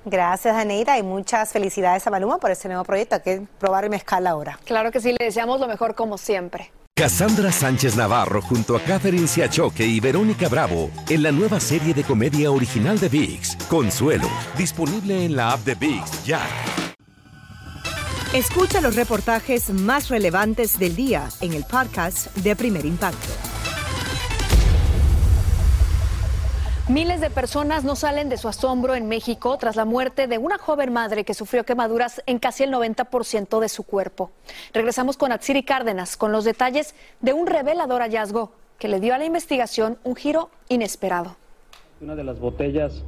Gracias, 0.04 0.56
Aneida, 0.56 0.98
y 0.98 1.04
muchas 1.04 1.52
felicidades 1.52 2.04
a 2.04 2.10
Maluma 2.10 2.38
por 2.38 2.50
este 2.50 2.66
nuevo 2.66 2.82
proyecto. 2.82 3.14
Hay 3.14 3.22
que 3.22 3.46
probar 3.60 3.84
el 3.84 3.90
mezcal 3.90 4.26
ahora. 4.26 4.58
Claro 4.64 4.90
que 4.90 5.00
sí, 5.00 5.14
le 5.16 5.26
deseamos 5.26 5.60
lo 5.60 5.68
mejor 5.68 5.94
como 5.94 6.18
siempre. 6.18 6.72
Cassandra 6.94 7.50
Sánchez 7.50 7.96
Navarro 7.96 8.42
junto 8.42 8.76
a 8.76 8.80
Catherine 8.80 9.26
Siachoque 9.26 9.86
y 9.86 9.98
Verónica 9.98 10.46
Bravo 10.50 10.90
en 11.08 11.22
la 11.22 11.32
nueva 11.32 11.58
serie 11.58 11.94
de 11.94 12.04
comedia 12.04 12.50
original 12.50 13.00
de 13.00 13.08
VIX, 13.08 13.56
Consuelo, 13.70 14.28
disponible 14.58 15.24
en 15.24 15.34
la 15.34 15.52
app 15.52 15.60
de 15.64 15.74
VIX 15.74 16.24
ya. 16.26 16.46
Escucha 18.34 18.82
los 18.82 18.94
reportajes 18.94 19.70
más 19.70 20.10
relevantes 20.10 20.78
del 20.78 20.94
día 20.94 21.30
en 21.40 21.54
el 21.54 21.64
podcast 21.64 22.26
de 22.36 22.54
Primer 22.56 22.84
Impacto. 22.84 23.41
Miles 26.88 27.20
de 27.20 27.30
personas 27.30 27.84
no 27.84 27.94
salen 27.94 28.28
de 28.28 28.36
su 28.36 28.48
asombro 28.48 28.96
en 28.96 29.06
México 29.06 29.56
tras 29.56 29.76
la 29.76 29.84
muerte 29.84 30.26
de 30.26 30.38
una 30.38 30.58
joven 30.58 30.92
madre 30.92 31.24
que 31.24 31.32
sufrió 31.32 31.64
quemaduras 31.64 32.20
en 32.26 32.40
casi 32.40 32.64
el 32.64 32.72
90% 32.72 33.60
de 33.60 33.68
su 33.68 33.84
cuerpo. 33.84 34.32
Regresamos 34.74 35.16
con 35.16 35.30
Atsiri 35.30 35.62
Cárdenas 35.62 36.16
con 36.16 36.32
los 36.32 36.42
detalles 36.42 36.96
de 37.20 37.34
un 37.34 37.46
revelador 37.46 38.02
hallazgo 38.02 38.50
que 38.80 38.88
le 38.88 38.98
dio 38.98 39.14
a 39.14 39.18
la 39.18 39.24
investigación 39.24 39.96
un 40.02 40.16
giro 40.16 40.50
inesperado. 40.68 41.36
Una 42.00 42.16
de 42.16 42.24
las 42.24 42.40
botellas 42.40 43.04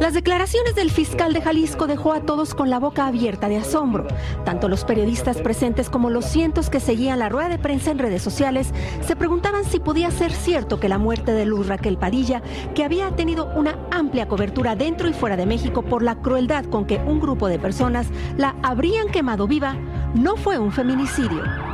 Las 0.00 0.14
declaraciones 0.14 0.74
del 0.74 0.90
fiscal 0.90 1.34
de 1.34 1.42
Jalisco 1.42 1.86
dejó 1.86 2.14
a 2.14 2.22
todos 2.22 2.54
con 2.54 2.70
la 2.70 2.78
boca 2.78 3.06
abierta 3.06 3.48
de 3.48 3.58
asombro. 3.58 4.06
Tanto 4.44 4.68
los 4.68 4.84
periodistas 4.84 5.38
presentes 5.38 5.90
como 5.90 6.08
los 6.08 6.24
cientos 6.24 6.70
que 6.70 6.80
seguían 6.80 7.18
la 7.18 7.28
rueda 7.28 7.50
de 7.50 7.58
prensa 7.58 7.90
en 7.90 7.98
redes 7.98 8.22
sociales 8.22 8.72
se 9.02 9.16
preguntaban 9.16 9.64
si 9.64 9.80
podía 9.80 10.10
ser 10.10 10.32
cierto 10.32 10.80
que 10.80 10.88
la 10.88 10.98
muerte 10.98 11.32
de 11.32 11.44
Luz 11.44 11.68
Raquel 11.68 11.98
Padilla, 11.98 12.42
que 12.74 12.84
había 12.84 13.10
tenido 13.16 13.52
una 13.54 13.78
amplia 13.90 14.28
cobertura 14.28 14.76
dentro 14.76 15.08
y 15.08 15.12
fuera 15.12 15.36
de 15.36 15.46
México 15.46 15.82
por 15.82 16.02
la 16.02 16.16
crueldad 16.16 16.64
con 16.64 16.86
que 16.86 16.96
un 16.96 17.20
grupo 17.20 17.48
de 17.48 17.58
personas 17.58 18.06
la 18.38 18.56
habrían 18.62 19.08
quemado 19.08 19.46
viva, 19.46 19.76
no 20.14 20.36
fue 20.36 20.58
un 20.58 20.72
feminicidio. 20.72 21.67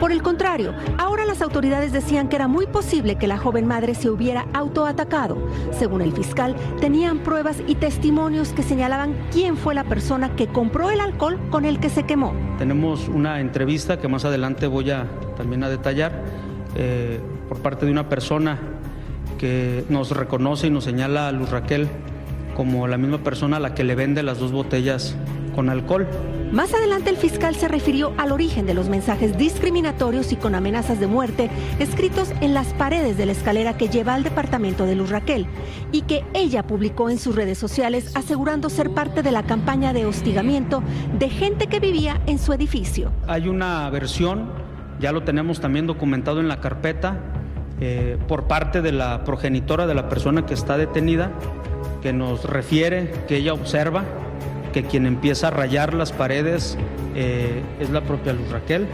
Por 0.00 0.12
el 0.12 0.22
contrario, 0.22 0.74
ahora 0.96 1.24
las 1.24 1.42
autoridades 1.42 1.92
decían 1.92 2.28
que 2.28 2.36
era 2.36 2.46
muy 2.46 2.66
posible 2.66 3.16
que 3.16 3.26
la 3.26 3.36
joven 3.36 3.66
madre 3.66 3.96
se 3.96 4.10
hubiera 4.10 4.46
autoatacado. 4.52 5.36
Según 5.72 6.02
el 6.02 6.12
fiscal, 6.12 6.54
tenían 6.80 7.18
pruebas 7.18 7.60
y 7.66 7.74
testimonios 7.74 8.50
que 8.50 8.62
señalaban 8.62 9.16
quién 9.32 9.56
fue 9.56 9.74
la 9.74 9.84
persona 9.84 10.36
que 10.36 10.46
compró 10.46 10.90
el 10.90 11.00
alcohol 11.00 11.38
con 11.50 11.64
el 11.64 11.80
que 11.80 11.90
se 11.90 12.04
quemó. 12.04 12.32
Tenemos 12.58 13.08
una 13.08 13.40
entrevista 13.40 13.98
que 13.98 14.06
más 14.06 14.24
adelante 14.24 14.68
voy 14.68 14.90
a 14.90 15.06
también 15.36 15.64
a 15.64 15.68
detallar 15.68 16.22
eh, 16.76 17.20
por 17.48 17.58
parte 17.58 17.84
de 17.84 17.90
una 17.90 18.08
persona 18.08 18.58
que 19.36 19.84
nos 19.88 20.12
reconoce 20.12 20.68
y 20.68 20.70
nos 20.70 20.84
señala 20.84 21.26
a 21.26 21.32
Luz 21.32 21.50
Raquel 21.50 21.88
como 22.54 22.86
la 22.86 22.98
misma 22.98 23.18
persona 23.18 23.56
a 23.56 23.60
la 23.60 23.74
que 23.74 23.82
le 23.82 23.96
vende 23.96 24.22
las 24.22 24.38
dos 24.38 24.52
botellas 24.52 25.16
con 25.54 25.70
alcohol. 25.70 26.06
Más 26.52 26.72
adelante 26.72 27.10
el 27.10 27.18
fiscal 27.18 27.54
se 27.54 27.68
refirió 27.68 28.14
al 28.16 28.32
origen 28.32 28.64
de 28.64 28.72
los 28.72 28.88
mensajes 28.88 29.36
discriminatorios 29.36 30.32
y 30.32 30.36
con 30.36 30.54
amenazas 30.54 30.98
de 30.98 31.06
muerte 31.06 31.50
escritos 31.78 32.32
en 32.40 32.54
las 32.54 32.68
paredes 32.68 33.18
de 33.18 33.26
la 33.26 33.32
escalera 33.32 33.76
que 33.76 33.88
lleva 33.88 34.14
al 34.14 34.22
departamento 34.22 34.86
de 34.86 34.94
Luz 34.94 35.10
Raquel 35.10 35.46
y 35.92 36.02
que 36.02 36.24
ella 36.32 36.62
publicó 36.66 37.10
en 37.10 37.18
sus 37.18 37.36
redes 37.36 37.58
sociales 37.58 38.16
asegurando 38.16 38.70
ser 38.70 38.90
parte 38.90 39.22
de 39.22 39.30
la 39.30 39.42
campaña 39.42 39.92
de 39.92 40.06
hostigamiento 40.06 40.82
de 41.18 41.28
gente 41.28 41.66
que 41.66 41.80
vivía 41.80 42.18
en 42.24 42.38
su 42.38 42.54
edificio. 42.54 43.12
Hay 43.26 43.46
una 43.46 43.90
versión, 43.90 44.48
ya 45.00 45.12
lo 45.12 45.24
tenemos 45.24 45.60
también 45.60 45.86
documentado 45.86 46.40
en 46.40 46.48
la 46.48 46.60
carpeta, 46.60 47.18
eh, 47.80 48.16
por 48.26 48.44
parte 48.44 48.80
de 48.80 48.92
la 48.92 49.22
progenitora 49.22 49.86
de 49.86 49.94
la 49.94 50.08
persona 50.08 50.46
que 50.46 50.54
está 50.54 50.78
detenida, 50.78 51.30
que 52.00 52.14
nos 52.14 52.44
refiere 52.44 53.12
que 53.28 53.36
ella 53.36 53.52
observa 53.52 54.04
que 54.72 54.84
quien 54.84 55.06
empieza 55.06 55.48
a 55.48 55.50
rayar 55.50 55.94
las 55.94 56.12
paredes 56.12 56.76
eh, 57.14 57.62
es 57.80 57.90
la 57.90 58.02
propia 58.02 58.32
Luz 58.32 58.50
Raquel. 58.50 58.86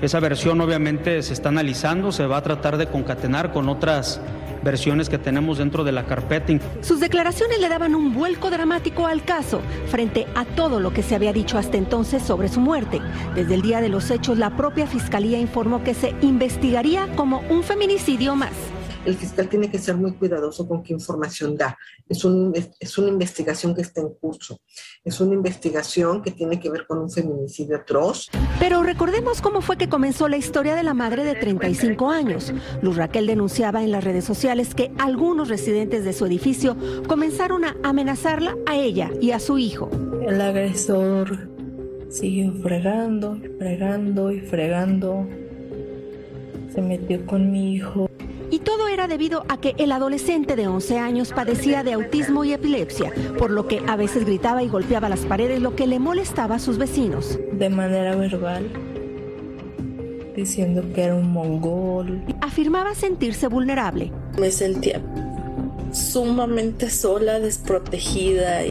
Esa 0.00 0.20
versión 0.20 0.60
obviamente 0.60 1.22
se 1.22 1.32
está 1.32 1.48
analizando, 1.48 2.12
se 2.12 2.26
va 2.26 2.36
a 2.38 2.42
tratar 2.42 2.76
de 2.76 2.86
concatenar 2.86 3.52
con 3.52 3.68
otras 3.68 4.20
versiones 4.62 5.08
que 5.08 5.18
tenemos 5.18 5.58
dentro 5.58 5.84
de 5.84 5.92
la 5.92 6.04
carpeta. 6.04 6.54
Sus 6.82 7.00
declaraciones 7.00 7.60
le 7.60 7.68
daban 7.68 7.94
un 7.94 8.14
vuelco 8.14 8.50
dramático 8.50 9.06
al 9.06 9.24
caso 9.24 9.60
frente 9.88 10.26
a 10.34 10.44
todo 10.44 10.80
lo 10.80 10.92
que 10.92 11.02
se 11.02 11.14
había 11.14 11.32
dicho 11.32 11.58
hasta 11.58 11.76
entonces 11.76 12.22
sobre 12.22 12.48
su 12.48 12.60
muerte. 12.60 13.00
Desde 13.34 13.54
el 13.54 13.62
día 13.62 13.80
de 13.80 13.88
los 13.88 14.10
hechos, 14.10 14.38
la 14.38 14.50
propia 14.50 14.86
fiscalía 14.86 15.38
informó 15.38 15.82
que 15.82 15.94
se 15.94 16.14
investigaría 16.22 17.08
como 17.16 17.40
un 17.50 17.62
feminicidio 17.62 18.36
más 18.36 18.52
el 19.04 19.14
fiscal 19.14 19.48
tiene 19.48 19.70
que 19.70 19.78
ser 19.78 19.96
muy 19.96 20.12
cuidadoso 20.12 20.66
con 20.66 20.82
qué 20.82 20.92
información 20.92 21.56
da. 21.56 21.78
Es, 22.08 22.24
un, 22.24 22.52
es 22.78 22.98
una 22.98 23.08
investigación 23.08 23.74
que 23.74 23.82
está 23.82 24.00
en 24.00 24.10
curso. 24.14 24.60
Es 25.04 25.20
una 25.20 25.34
investigación 25.34 26.22
que 26.22 26.30
tiene 26.30 26.60
que 26.60 26.70
ver 26.70 26.86
con 26.86 26.98
un 26.98 27.10
feminicidio 27.10 27.76
atroz. 27.76 28.28
Pero 28.58 28.82
recordemos 28.82 29.40
cómo 29.40 29.60
fue 29.60 29.76
que 29.76 29.88
comenzó 29.88 30.28
la 30.28 30.36
historia 30.36 30.74
de 30.74 30.82
la 30.82 30.94
madre 30.94 31.24
de 31.24 31.34
35 31.34 32.10
años. 32.10 32.52
Luz 32.82 32.96
Raquel 32.96 33.26
denunciaba 33.26 33.82
en 33.82 33.92
las 33.92 34.04
redes 34.04 34.24
sociales 34.24 34.74
que 34.74 34.90
algunos 34.98 35.48
residentes 35.48 36.04
de 36.04 36.12
su 36.12 36.26
edificio 36.26 36.76
comenzaron 37.06 37.64
a 37.64 37.76
amenazarla 37.82 38.56
a 38.66 38.76
ella 38.76 39.10
y 39.20 39.30
a 39.30 39.40
su 39.40 39.58
hijo. 39.58 39.90
El 40.26 40.40
agresor 40.40 41.48
siguió 42.10 42.52
fregando, 42.62 43.38
fregando 43.58 44.30
y 44.32 44.40
fregando. 44.40 45.26
Se 46.74 46.82
metió 46.82 47.24
con 47.26 47.50
mi 47.50 47.74
hijo 47.74 48.07
y 48.58 48.60
todo 48.60 48.88
era 48.88 49.06
debido 49.06 49.44
a 49.48 49.60
que 49.60 49.76
el 49.78 49.92
adolescente 49.92 50.56
de 50.56 50.66
11 50.66 50.98
años 50.98 51.32
padecía 51.32 51.84
de 51.84 51.92
autismo 51.92 52.42
y 52.42 52.52
epilepsia, 52.52 53.12
por 53.38 53.52
lo 53.52 53.68
que 53.68 53.80
a 53.86 53.94
veces 53.94 54.24
gritaba 54.24 54.64
y 54.64 54.68
golpeaba 54.68 55.08
las 55.08 55.20
paredes, 55.20 55.62
lo 55.62 55.76
que 55.76 55.86
le 55.86 56.00
molestaba 56.00 56.56
a 56.56 56.58
sus 56.58 56.76
vecinos. 56.76 57.38
De 57.52 57.68
manera 57.68 58.16
verbal, 58.16 58.68
diciendo 60.34 60.82
que 60.92 61.04
era 61.04 61.14
un 61.14 61.30
mongol. 61.30 62.20
Afirmaba 62.40 62.96
sentirse 62.96 63.46
vulnerable. 63.46 64.10
Me 64.40 64.50
sentía 64.50 65.00
sumamente 65.92 66.90
sola, 66.90 67.38
desprotegida. 67.38 68.62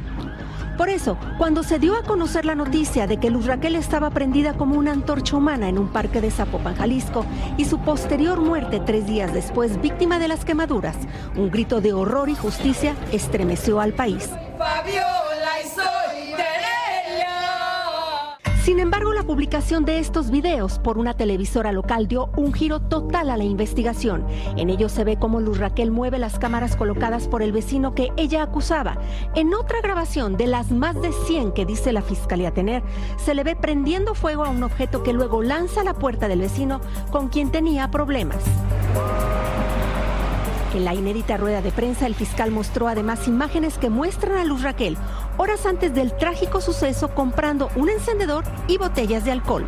Por 0.78 0.90
eso, 0.90 1.18
cuando 1.40 1.64
se 1.64 1.80
dio 1.80 1.96
a 1.96 2.04
conocer 2.04 2.46
la 2.46 2.54
noticia 2.54 3.08
de 3.08 3.18
que 3.18 3.32
Luz 3.32 3.48
Raquel 3.48 3.76
estaba 3.76 4.12
prendida 4.12 4.54
como 4.54 4.78
una 4.78 4.92
antorcha 4.92 5.36
humana 5.36 5.70
en 5.70 5.80
un 5.80 5.88
parque 5.88 6.22
de 6.22 6.30
Zapopan, 6.30 6.76
Jalisco, 6.76 7.26
y 7.58 7.66
su 7.66 7.80
posterior 7.80 8.40
muerte 8.40 8.80
tres 8.86 9.08
días 9.08 9.34
después 9.34 9.82
víctima 9.82 10.20
de 10.20 10.28
las 10.28 10.46
quemaduras, 10.46 10.96
un 11.36 11.50
grito 11.50 11.82
de 11.82 11.94
horror 11.94 12.30
y 12.30 12.36
justicia 12.36 12.96
estremeció 13.12 13.80
al 13.80 13.94
país. 13.94 14.30
Sin 18.68 18.82
embargo, 18.82 19.14
la 19.14 19.24
publicación 19.24 19.86
de 19.86 19.98
estos 19.98 20.30
videos 20.30 20.78
por 20.78 20.98
una 20.98 21.14
televisora 21.14 21.72
local 21.72 22.10
dio 22.10 22.30
un 22.36 22.52
giro 22.52 22.82
total 22.82 23.30
a 23.30 23.38
la 23.38 23.46
investigación. 23.46 24.26
En 24.58 24.70
ellos 24.70 24.92
se 24.92 25.06
ve 25.06 25.16
cómo 25.18 25.40
Luz 25.40 25.60
Raquel 25.60 25.90
mueve 25.90 26.20
las 26.20 26.38
cámaras 26.38 26.76
colocadas 26.76 27.30
por 27.30 27.42
el 27.42 27.54
vecino 27.54 27.96
que 27.96 28.12
ella 28.18 28.44
acusaba. 28.44 28.98
En 29.36 29.54
otra 29.54 29.80
grabación 29.80 30.36
de 30.36 30.48
las 30.48 30.70
más 30.70 31.02
de 31.02 31.14
100 31.14 31.54
que 31.54 31.66
dice 31.66 31.94
la 31.94 32.02
fiscalía 32.02 32.54
tener, 32.54 32.84
se 33.16 33.36
le 33.36 33.46
ve 33.46 33.56
prendiendo 33.56 34.14
fuego 34.16 34.44
a 34.44 34.50
un 34.50 34.64
objeto 34.64 35.02
que 35.02 35.14
luego 35.14 35.42
lanza 35.42 35.80
a 35.80 35.86
la 35.86 35.94
puerta 35.94 36.28
del 36.28 36.42
vecino 36.42 36.82
con 37.10 37.30
quien 37.30 37.52
tenía 37.52 37.90
problemas. 37.90 38.44
En 40.74 40.84
la 40.84 40.94
inédita 40.94 41.38
rueda 41.38 41.62
de 41.62 41.72
prensa, 41.72 42.06
el 42.06 42.14
fiscal 42.14 42.52
mostró 42.52 42.90
además 42.90 43.28
imágenes 43.28 43.78
que 43.78 43.90
muestran 43.90 44.38
a 44.38 44.44
Luz 44.44 44.62
Raquel 44.62 44.98
horas 45.38 45.66
antes 45.66 45.94
del 45.94 46.16
trágico 46.16 46.62
suceso 46.62 47.14
comprando 47.14 47.70
un 47.76 47.90
encendedor 47.90 48.44
y 48.68 48.78
botellas 48.78 49.24
de 49.24 49.32
alcohol. 49.32 49.66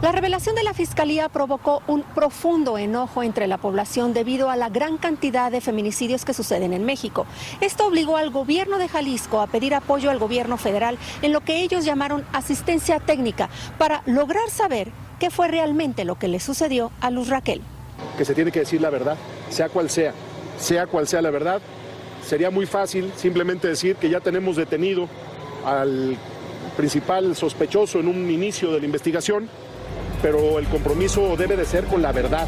La 0.00 0.12
revelación 0.12 0.54
de 0.54 0.62
la 0.62 0.74
Fiscalía 0.74 1.28
provocó 1.28 1.82
un 1.88 2.04
profundo 2.04 2.78
enojo 2.78 3.24
entre 3.24 3.48
la 3.48 3.58
población 3.58 4.12
debido 4.12 4.48
a 4.48 4.54
la 4.54 4.68
gran 4.68 4.96
cantidad 4.96 5.50
de 5.50 5.60
feminicidios 5.60 6.24
que 6.24 6.34
suceden 6.34 6.72
en 6.72 6.84
México. 6.84 7.26
Esto 7.60 7.88
obligó 7.88 8.16
al 8.16 8.30
gobierno 8.30 8.78
de 8.78 8.86
Jalisco 8.86 9.40
a 9.40 9.48
pedir 9.48 9.74
apoyo 9.74 10.10
al 10.10 10.20
gobierno 10.20 10.56
federal 10.56 10.98
en 11.20 11.32
lo 11.32 11.40
que 11.40 11.62
ellos 11.62 11.84
llamaron 11.84 12.24
asistencia 12.32 13.00
técnica 13.00 13.48
para 13.76 14.02
lograr 14.06 14.48
saber 14.50 14.92
qué 15.18 15.30
fue 15.30 15.48
realmente 15.48 16.04
lo 16.04 16.16
que 16.16 16.28
le 16.28 16.38
sucedió 16.38 16.92
a 17.00 17.10
Luz 17.10 17.28
Raquel. 17.28 17.60
Que 18.16 18.24
se 18.24 18.36
tiene 18.36 18.52
que 18.52 18.60
decir 18.60 18.80
la 18.80 18.90
verdad, 18.90 19.16
sea 19.50 19.68
cual 19.68 19.90
sea, 19.90 20.12
sea 20.60 20.86
cual 20.86 21.08
sea 21.08 21.22
la 21.22 21.30
verdad, 21.30 21.60
Sería 22.28 22.50
muy 22.50 22.66
fácil 22.66 23.10
simplemente 23.16 23.68
decir 23.68 23.96
que 23.96 24.10
ya 24.10 24.20
tenemos 24.20 24.56
detenido 24.56 25.08
al 25.64 26.14
principal 26.76 27.34
sospechoso 27.34 28.00
en 28.00 28.06
un 28.06 28.30
inicio 28.30 28.70
de 28.70 28.80
la 28.80 28.84
investigación, 28.84 29.48
pero 30.20 30.58
el 30.58 30.66
compromiso 30.66 31.36
debe 31.38 31.56
de 31.56 31.64
ser 31.64 31.84
con 31.84 32.02
la 32.02 32.12
verdad. 32.12 32.46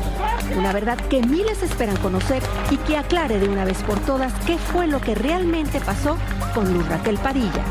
Una 0.55 0.75
verdad 0.75 0.99
que 1.09 1.23
miles 1.23 1.63
esperan 1.63 1.97
conocer 1.97 2.43
y 2.71 2.77
que 2.77 2.99
aclare 2.99 3.39
de 3.39 3.49
una 3.49 3.65
vez 3.65 3.83
por 3.83 3.99
todas 4.01 4.35
qué 4.45 4.59
fue 4.59 4.87
lo 4.87 5.01
que 5.01 5.15
realmente 5.15 5.81
pasó 5.81 6.19
con 6.55 6.75
Luz 6.75 6.87
Raquel 6.87 7.17
Padilla. 7.17 7.65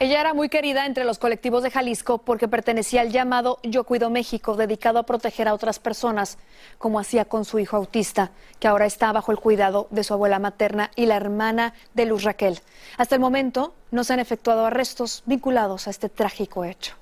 Ella 0.00 0.18
era 0.18 0.32
muy 0.32 0.48
querida 0.48 0.86
entre 0.86 1.04
los 1.04 1.18
colectivos 1.18 1.62
de 1.62 1.70
Jalisco 1.70 2.16
porque 2.16 2.48
pertenecía 2.48 3.02
al 3.02 3.10
llamado 3.10 3.58
Yo 3.62 3.84
Cuido 3.84 4.08
México, 4.08 4.56
dedicado 4.56 4.98
a 4.98 5.02
proteger 5.02 5.46
a 5.46 5.52
otras 5.52 5.78
personas, 5.78 6.38
como 6.78 6.98
hacía 6.98 7.26
con 7.26 7.44
su 7.44 7.58
hijo 7.58 7.76
autista, 7.76 8.30
que 8.58 8.66
ahora 8.66 8.86
está 8.86 9.12
bajo 9.12 9.30
el 9.30 9.38
cuidado 9.38 9.88
de 9.90 10.02
su 10.02 10.14
abuela 10.14 10.38
materna 10.38 10.90
y 10.96 11.04
la 11.04 11.16
hermana 11.16 11.74
de 11.92 12.06
Luz 12.06 12.22
Raquel. 12.22 12.60
Hasta 12.96 13.14
el 13.14 13.20
momento 13.20 13.74
no 13.90 14.02
se 14.02 14.14
han 14.14 14.20
efectuado 14.20 14.64
arrestos 14.64 15.22
vinculados 15.26 15.86
a 15.86 15.90
este 15.90 16.08
trágico 16.08 16.64
hecho. 16.64 16.94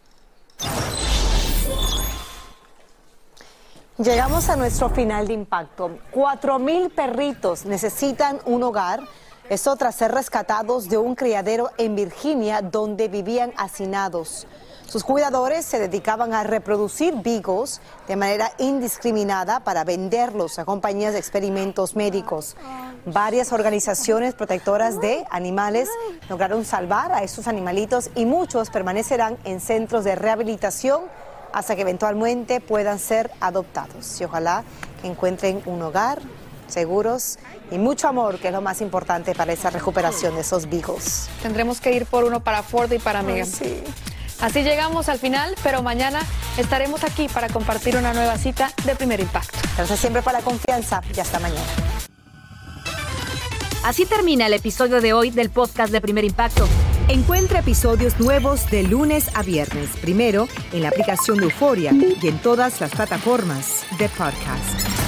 Llegamos 3.98 4.48
a 4.48 4.56
nuestro 4.56 4.90
final 4.90 5.28
de 5.28 5.34
impacto. 5.34 6.00
Cuatro 6.10 6.58
mil 6.58 6.90
perritos 6.90 7.64
necesitan 7.64 8.40
un 8.44 8.64
hogar 8.64 9.04
esto 9.50 9.74
tras 9.76 9.94
ser 9.94 10.12
rescatados 10.12 10.90
de 10.90 10.98
un 10.98 11.14
criadero 11.14 11.70
en 11.78 11.96
Virginia 11.96 12.60
donde 12.60 13.08
vivían 13.08 13.52
hacinados. 13.56 14.46
Sus 14.86 15.04
cuidadores 15.04 15.64
se 15.64 15.78
dedicaban 15.78 16.34
a 16.34 16.44
reproducir 16.44 17.14
vigos 17.16 17.80
de 18.06 18.16
manera 18.16 18.52
indiscriminada 18.58 19.60
para 19.60 19.84
venderlos 19.84 20.58
a 20.58 20.66
compañías 20.66 21.14
de 21.14 21.18
experimentos 21.18 21.96
médicos. 21.96 22.56
Varias 23.06 23.52
organizaciones 23.52 24.34
protectoras 24.34 25.00
de 25.00 25.24
animales 25.30 25.88
lograron 26.28 26.66
salvar 26.66 27.12
a 27.12 27.22
estos 27.22 27.48
animalitos 27.48 28.10
y 28.14 28.26
muchos 28.26 28.68
permanecerán 28.68 29.38
en 29.44 29.60
centros 29.60 30.04
de 30.04 30.14
rehabilitación 30.14 31.02
hasta 31.52 31.74
que 31.74 31.82
eventualmente 31.82 32.60
puedan 32.60 32.98
ser 32.98 33.30
adoptados. 33.40 34.20
Y 34.20 34.24
ojalá 34.24 34.64
encuentren 35.02 35.62
un 35.64 35.80
hogar 35.80 36.20
seguros 36.68 37.38
y 37.70 37.78
mucho 37.78 38.08
amor, 38.08 38.38
que 38.38 38.48
es 38.48 38.52
lo 38.52 38.60
más 38.60 38.80
importante 38.80 39.34
para 39.34 39.52
esa 39.52 39.70
recuperación 39.70 40.34
de 40.34 40.42
esos 40.42 40.68
viejos. 40.68 41.28
Tendremos 41.42 41.80
que 41.80 41.92
ir 41.92 42.06
por 42.06 42.24
uno 42.24 42.40
para 42.40 42.62
Ford 42.62 42.92
y 42.92 42.98
para 42.98 43.22
Megan. 43.22 43.46
sí. 43.46 43.82
Así 44.40 44.62
llegamos 44.62 45.08
al 45.08 45.18
final, 45.18 45.54
pero 45.64 45.82
mañana 45.82 46.20
estaremos 46.56 47.02
aquí 47.02 47.28
para 47.28 47.48
compartir 47.48 47.96
una 47.96 48.14
nueva 48.14 48.38
cita 48.38 48.70
de 48.84 48.94
primer 48.94 49.18
impacto. 49.18 49.58
Gracias 49.76 49.98
siempre 49.98 50.22
por 50.22 50.32
la 50.32 50.42
confianza 50.42 51.02
y 51.14 51.18
hasta 51.18 51.40
mañana. 51.40 51.66
Así 53.84 54.06
termina 54.06 54.46
el 54.46 54.54
episodio 54.54 55.00
de 55.00 55.12
hoy 55.12 55.30
del 55.30 55.50
podcast 55.50 55.92
de 55.92 56.00
Primer 56.00 56.24
Impacto. 56.24 56.68
Encuentra 57.08 57.60
episodios 57.60 58.20
nuevos 58.20 58.68
de 58.70 58.82
lunes 58.82 59.30
a 59.34 59.42
viernes, 59.42 59.90
primero 60.00 60.46
en 60.72 60.82
la 60.82 60.88
aplicación 60.88 61.38
de 61.38 61.44
Euforia 61.44 61.92
y 61.92 62.26
en 62.26 62.38
todas 62.38 62.80
las 62.80 62.90
plataformas 62.90 63.86
de 63.98 64.08
podcast. 64.10 65.07